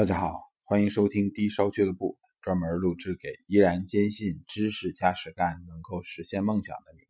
[0.00, 7.00] 大家好，欢迎收听低烧俱乐部，专门录制给依然坚信知识加实干能够实现梦想的你。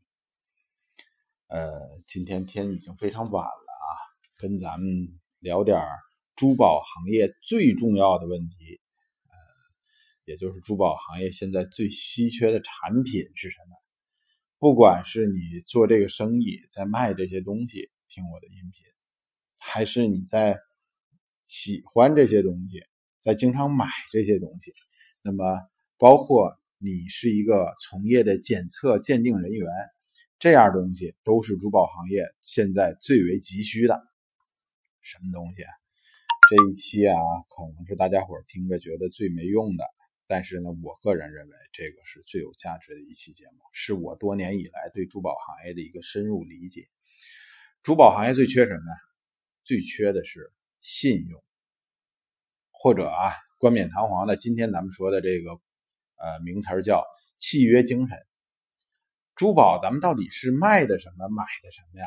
[1.47, 3.89] 呃，今天天已经非常晚了啊，
[4.39, 5.79] 跟咱们聊点
[6.35, 8.81] 珠宝行业最重要的问题，
[9.29, 9.33] 呃，
[10.25, 13.77] 也就是珠宝行业现在最稀缺的产品是什么？
[14.59, 18.85] 不管是你做这个生意在卖这些东西，听我的音频，
[19.61, 20.59] 还是你在。
[21.51, 22.81] 喜欢这些东西，
[23.23, 24.73] 在经常买这些东西，
[25.21, 25.45] 那么
[25.99, 29.69] 包括你是一个从业的检测鉴定人员，
[30.39, 34.01] 这样东西都是珠宝行业现在最为急需的。
[35.03, 35.65] 什么东西？
[36.49, 37.17] 这一期啊，
[37.49, 39.85] 可能是大家伙听着觉得最没用的，
[40.29, 46.87] 但是呢，我个人认为这个是最有价值的一期节目，是我多年以来对珠宝行业的一个深入理解。
[47.83, 48.93] 珠宝行业最缺什么呢？
[49.65, 50.53] 最缺的是。
[50.81, 51.43] 信用，
[52.71, 55.53] 或者啊，冠冕堂皇的，今天咱们说的这个，
[56.17, 57.05] 呃，名词叫
[57.39, 58.17] 契约精神。
[59.35, 62.07] 珠宝咱们到底是卖的什么，买的什么呀？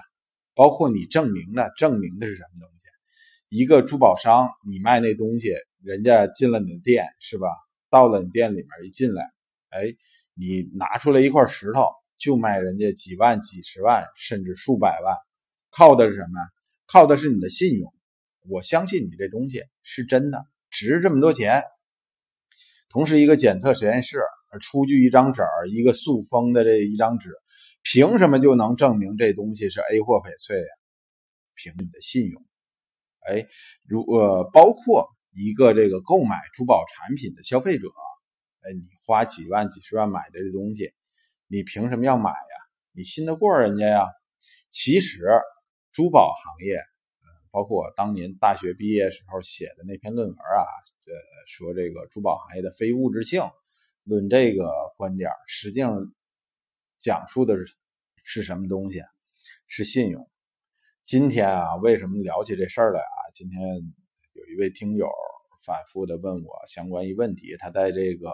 [0.56, 3.58] 包括你证明的，证明的是什么东西？
[3.58, 5.50] 一个珠宝商，你卖那东西，
[5.82, 7.48] 人家进了你的店，是吧？
[7.90, 9.32] 到了你店里面一进来，
[9.70, 9.96] 哎，
[10.34, 15.16] 你拿出来一块石头，就卖人家几万、几十万，甚至数百万，
[15.70, 16.40] 靠的是什么？
[16.88, 17.93] 靠的是你的信用。
[18.50, 21.64] 我相信你这东西是真的，值这么多钱。
[22.90, 24.20] 同时，一个检测实验室
[24.62, 25.42] 出具一张纸，
[25.72, 27.30] 一个塑封的这一张纸，
[27.82, 30.68] 凭什么就能证明这东西是 A 货翡翠呀？
[31.56, 32.46] 凭你的信用。
[33.22, 33.48] 哎，
[33.88, 37.88] 如呃，包括一个这个购买珠宝产品的消费者，
[38.62, 40.94] 哎，你花几万、几十万买的这东西，
[41.48, 42.56] 你凭什么要买呀？
[42.92, 44.06] 你信得过人家呀？
[44.70, 45.24] 其实，
[45.92, 46.78] 珠宝行业。
[47.54, 50.66] 包括当年大学毕业时候写的那篇论文啊，
[51.06, 51.14] 呃，
[51.46, 53.44] 说这个珠宝行业的非物质性，
[54.06, 56.12] 论这个观点，实际上
[56.98, 57.76] 讲述的是
[58.24, 59.04] 是什么东西？
[59.68, 60.28] 是信用。
[61.04, 63.20] 今天啊，为什么聊起这事儿来啊？
[63.36, 63.62] 今天
[64.34, 65.08] 有一位听友
[65.64, 68.32] 反复的问我相关一问题，他在这个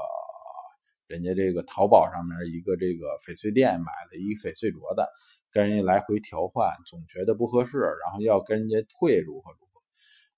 [1.09, 5.05] 人家这个淘宝上面一个这个翡翠店买了一个翡翠镯子。
[5.51, 9.81] 跟人家来回调换，总觉得不合适，然后要跟人家退，如何如何？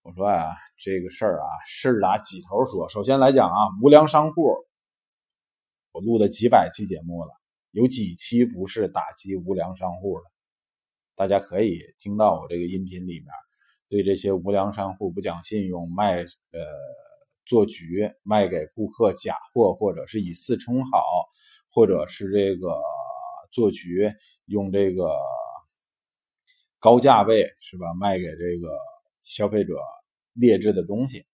[0.04, 2.88] 我说啊，这个事儿啊，事打几头说。
[2.88, 4.56] 首先来讲啊，无良商户，
[5.92, 7.32] 我录了几百期节目了，
[7.72, 10.24] 有几期不是打击无良商户的？
[11.14, 13.28] 大家可以听到我这个音频里面，
[13.90, 16.60] 对这些无良商户不讲信用、卖呃
[17.52, 21.04] 做局、卖给顾客假货，或者是以次充好，
[21.70, 22.70] 或者是这个。
[23.54, 24.10] 做局
[24.46, 25.12] 用这个
[26.80, 28.70] 高价位是吧，卖给这个
[29.24, 29.74] 消费者
[30.32, 31.26] 劣质的东西，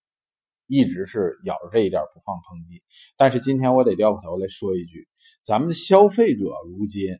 [0.66, 2.82] 一直是咬着这一点不放抨击。
[3.16, 5.06] 但是今天我得掉过头来说一句，
[5.42, 7.16] 咱们的消费者如今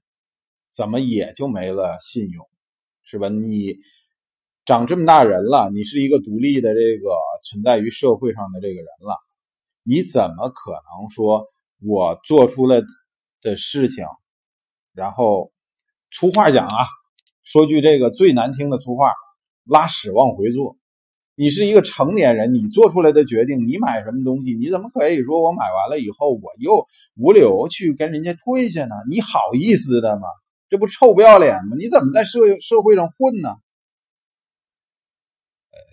[0.72, 2.44] 怎么也就没了信用，
[3.04, 3.28] 是吧？
[3.28, 3.76] 你
[4.64, 7.16] 长这么大人了，你是一个独立的这个
[7.48, 9.16] 存在于社会上的这个人了，
[9.82, 11.46] 你怎么可能说
[11.80, 12.82] 我做出了
[13.40, 14.04] 的事情？
[14.92, 15.52] 然后，
[16.10, 16.86] 粗话讲啊，
[17.44, 19.12] 说句这个最难听的粗话，
[19.64, 20.76] 拉屎往回坐。
[21.36, 26.84] 你是一个成年人，你做出来的决定，你买什么东西，你怎么可以说我买完了以后我又
[27.16, 28.94] 无理由去跟人家退下呢？
[29.08, 30.26] 你好意思的吗？
[30.68, 31.76] 这不臭不要脸吗？
[31.78, 33.50] 你怎么在社社会上混呢？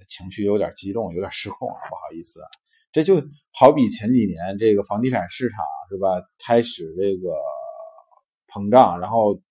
[0.07, 2.47] 情绪有点激动，有点失控啊，不好意思啊。
[2.91, 3.15] 这就
[3.51, 7.33] 好比前几年这个房地产市场是吧，开始这个。
[8.47, 9.41] 膨胀，然后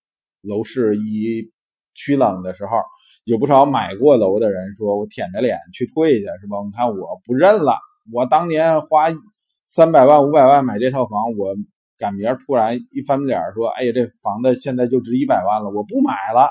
[0.40, 1.52] 楼市一
[1.92, 2.80] 趋冷的时候，
[3.24, 6.56] 有不少买过楼的人说：“我舔着脸去退去，是吧？
[6.64, 7.76] 你看我不认了，
[8.14, 9.08] 我当年花
[9.66, 11.54] 三百万、五百万买这套房，我
[11.98, 16.48] 赶明儿突然一翻脸说：‘哎呀，这房子现在就值一百万了，我不买了，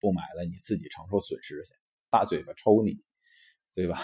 [0.00, 1.74] 不买了，你自己承受损失去，
[2.16, 2.94] 大嘴巴抽你，
[3.74, 3.98] 对吧？’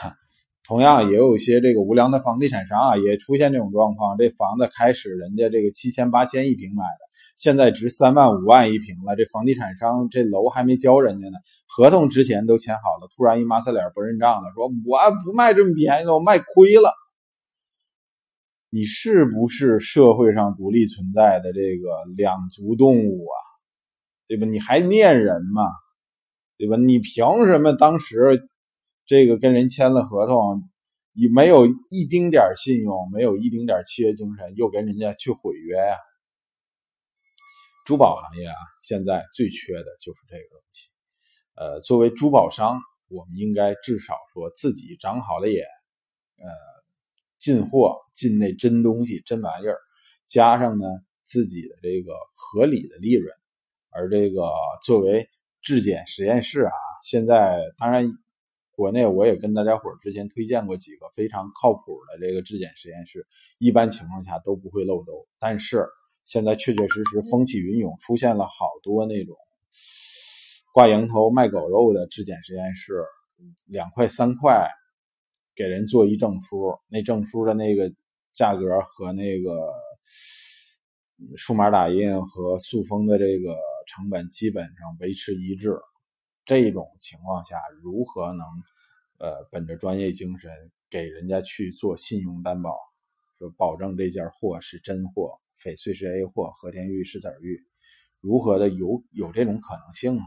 [0.65, 16.93] 同样也有一些这个无良的房地产商啊，也出现这种状况，这房子开始人家这个七千八千一平买的。”现在值三万五万一平了，这房地产商这楼还没交人家呢，合同之前都签好了，突然一抹擦脸不认账了，说我不卖这么便宜了，我卖亏了。
[18.71, 23.37] 你是不是社会上独立存在的这个两足动物啊？
[24.29, 24.47] 对吧？
[24.47, 25.63] 你还念人吗？
[26.63, 26.77] 对吧？
[26.77, 28.49] 你凭什么当时
[29.05, 30.63] 这个跟人签了合同，
[31.13, 35.97] 你没有一丁点信用，没有一丁点契约精神，又跟人家去毁约呀？
[37.85, 40.89] 珠宝行业啊，现在最缺的就是这个东西。
[41.57, 45.65] 呃，作为珠宝商，我们应该至少说自己长好了眼，
[46.39, 46.49] 呃，
[47.41, 49.81] 进货进那真东西、真玩意儿，
[50.29, 50.87] 加上呢
[51.25, 53.35] 自己的这个合理的利润。
[53.91, 54.49] 而这个
[54.87, 55.29] 作为
[55.63, 56.73] 质检实验室啊，
[57.03, 58.05] 现在当然
[58.73, 63.25] 国内我也跟大家伙之前推荐过几个非常靠谱的这个质检实验室，
[63.59, 65.27] 一般情况下都不会漏斗。
[65.39, 65.87] 但是
[66.25, 69.37] 现在确确实实风起云涌，出现了好多那种
[70.73, 73.05] 挂羊头卖狗肉的质检实验室，
[73.67, 74.69] 两块三块
[75.55, 77.93] 给人做一证书，那证书的那个
[78.33, 79.73] 价格和那个
[81.37, 83.57] 数码打印和塑封的这个。
[83.95, 85.79] 成本基本上维持一致，
[86.47, 88.47] 这种情况下如何能，
[89.19, 90.51] 呃，本着专业精神
[90.89, 92.75] 给人家去做信用担保，
[93.39, 97.63] 说保证这件货是真货，翡翠是 A 货，和田玉是籽玉，
[98.21, 100.25] 如何的有有这种可能性啊？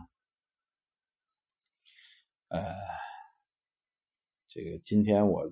[2.49, 2.61] 呃，
[4.47, 5.51] 这个今天我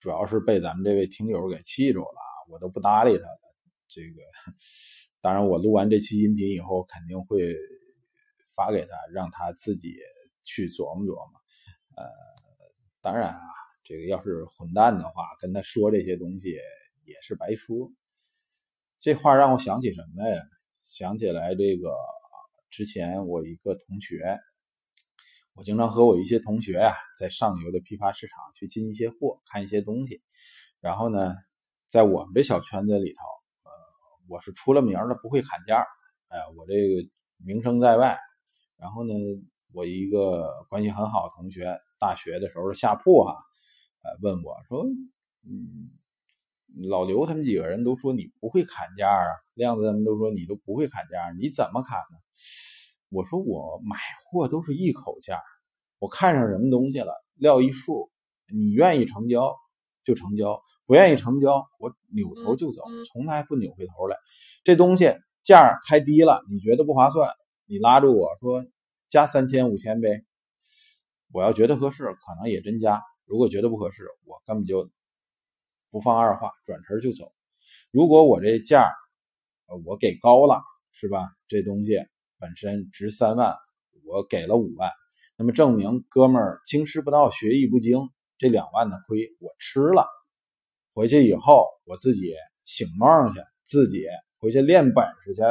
[0.00, 3.38] 主要是被咱们这位听友给气住了，我都不搭理他了，
[3.88, 4.22] 这个。
[5.24, 7.56] 当然，我录完这期音频以后，肯定会
[8.54, 9.94] 发给他，让他自己
[10.42, 11.40] 去琢磨琢磨。
[11.96, 12.04] 呃，
[13.00, 13.40] 当然啊，
[13.84, 16.50] 这个要是混蛋的话，跟他说这些东西
[17.06, 17.90] 也是白说。
[19.00, 20.42] 这话让我想起什么呀？
[20.82, 21.96] 想起来这个
[22.68, 24.38] 之前我一个同学，
[25.54, 30.20] 我经常和我一些同学啊，在上游的批发市场去进一些货，看一些东西。
[30.80, 31.34] 然后呢，
[31.86, 33.33] 在我们这小圈子里头。
[34.28, 35.86] 我是出了名的不会砍价，
[36.28, 38.18] 哎，我这个名声在外。
[38.76, 39.14] 然后呢，
[39.72, 43.36] 我一个关系很好的同学，大学的时候下铺哈，
[44.02, 44.84] 呃，问我说
[45.46, 45.90] ：“嗯，
[46.88, 52.18] 老刘他们几个人都说你不会砍价啊，亮子他们都说你都不会砍价，你怎么砍呢？”
[53.10, 55.40] 我说：“我买货都是一口价，
[55.98, 58.10] 我看上什么东西了，撂一数，
[58.52, 59.54] 你愿意成交
[60.04, 64.18] 就成交。”不愿意成交，我扭头就走，从来不扭回头来。
[64.64, 67.30] 这东西价开低了，你觉得不划算，
[67.64, 68.66] 你拉住我说
[69.08, 70.22] 加三千五千呗。
[71.32, 74.90] 我要觉得合适，可能也真加；如果觉得不合适，我根本就
[75.90, 77.32] 不放二话，转身就走。
[77.90, 78.92] 如果我这价
[79.86, 80.60] 我给高了，
[80.92, 81.26] 是吧？
[81.48, 81.98] 这东西
[82.38, 83.56] 本身值三万，
[84.04, 84.90] 我给了五万，
[85.38, 90.06] 那么证明哥们儿经师不到，学艺不精，这两万的亏我吃了。
[90.94, 92.34] 回去以后，我自己
[92.64, 94.04] 醒梦去，自己
[94.38, 95.42] 回去练本事去。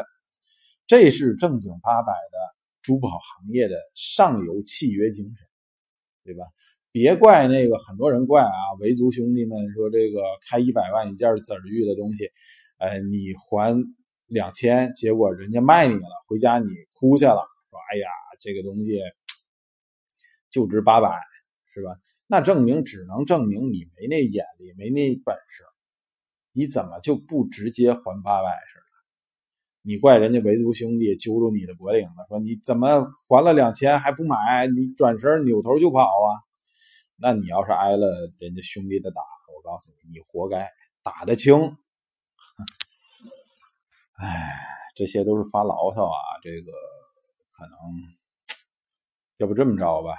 [0.86, 2.38] 这是正经八百的
[2.82, 5.48] 珠宝行业的上游契约精神，
[6.24, 6.46] 对吧？
[6.92, 12.30] 别怪那个很多人怪啊，维族兄弟们说这个开一百万一件籽玉的东西，
[12.78, 13.84] 哎，你还
[14.28, 18.08] 两千，结果人家卖你了，回家你哭去了，说哎呀，
[18.40, 19.02] 这个东西
[20.52, 21.10] 就值八百，
[21.74, 21.98] 是吧？
[22.28, 25.64] 那证明只能证明你没那眼力，没那本事。
[26.52, 28.84] 你怎么就不直接还八百似的？
[29.82, 34.68] 你怪人家维族兄弟揪住你的脖领子，说你怎么还了两千还不买？
[34.68, 36.30] 你转身扭头就跑啊？
[37.16, 39.22] 那你要是挨了人家兄弟的打，
[39.56, 40.70] 我告诉你，你活该，
[41.02, 41.56] 打得轻。
[44.14, 44.60] 哎，
[44.96, 46.20] 这些都是发牢骚啊。
[46.44, 46.72] 这个
[47.52, 47.74] 可能，
[49.38, 50.14] 要不这么着吧。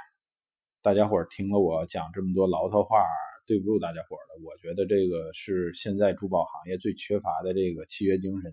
[0.84, 2.98] 大家伙听了我讲这么多牢骚话，
[3.46, 4.44] 对不住大家伙了。
[4.44, 8.50] 我觉得这个是现在珠宝行业最缺乏的这个契约精神，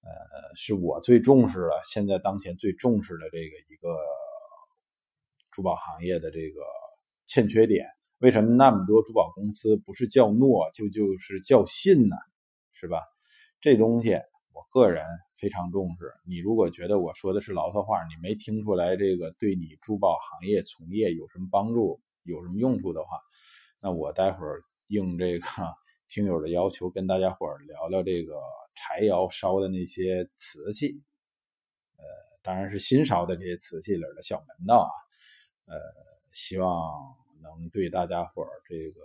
[0.00, 3.94] 呃，是我最重视的，现在当前最重视的这个一个
[5.50, 6.62] 珠宝行业的这个
[7.26, 7.86] 欠缺点。
[8.20, 12.16] 为什么那么多珠宝公司不是叫诺就就是叫信呢？
[12.72, 13.02] 是吧？
[13.60, 14.18] 这东西。
[14.72, 15.04] 个人
[15.36, 16.14] 非常重视。
[16.24, 23.18] 你如果觉得我说的是牢骚话，你没听出来这个对你珠宝行业从业有什么帮助、有什么用处的话，
[23.80, 25.46] 那我待会儿应这个
[26.08, 28.40] 听友的要求，跟大家伙聊聊这个
[28.74, 31.02] 柴窑烧的那些瓷器。
[31.98, 32.04] 呃，
[32.42, 34.94] 当然是新烧的这些瓷器里的小门道啊。
[35.66, 35.78] 呃，
[36.32, 39.00] 希望能对大家伙这个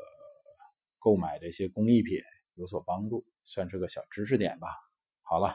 [0.97, 2.17] 购买这些工艺品
[2.55, 4.86] 有所帮助，算是个小知识点吧。
[5.29, 5.47] 好了，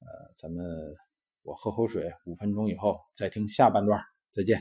[0.00, 0.94] 呃，咱们
[1.42, 3.98] 我喝口水，五分钟以后再听下半段，
[4.30, 4.60] 再见。